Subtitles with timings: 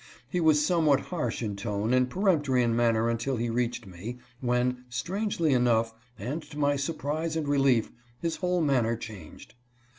[0.27, 4.83] He was somewhat harsh in tone and peremptory in manner until he reached me, when,
[4.89, 9.53] strangely enough, and to my surprise and relief, his whole manner changed.